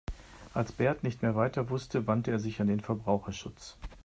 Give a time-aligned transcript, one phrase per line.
[0.55, 3.77] Als Bert nicht mehr weiter wusste, wandte er sich an den Verbraucherschutz.